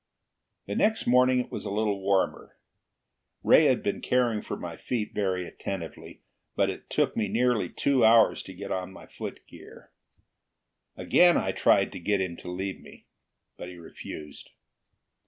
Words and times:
The 0.65 0.73
next 0.75 1.05
morning 1.05 1.39
it 1.41 1.51
was 1.51 1.63
a 1.63 1.69
little 1.69 2.01
warmer. 2.01 2.57
Ray 3.43 3.65
had 3.65 3.83
been 3.83 4.01
caring 4.01 4.41
for 4.41 4.57
my 4.57 4.75
feet 4.75 5.13
very 5.13 5.45
attentively, 5.47 6.23
but 6.55 6.71
it 6.71 6.89
took 6.89 7.15
me 7.15 7.27
nearly 7.27 7.69
two 7.69 8.03
hours 8.03 8.41
to 8.45 8.53
get 8.55 8.71
on 8.71 8.91
my 8.91 9.05
footgear. 9.05 9.91
Again 10.97 11.37
I 11.37 11.51
tried 11.51 11.91
to 11.91 11.99
get 11.99 12.19
him 12.19 12.35
to 12.37 12.49
leave 12.49 12.81
me, 12.81 13.05
but 13.57 13.69
he 13.69 13.77
refused. 13.77 14.49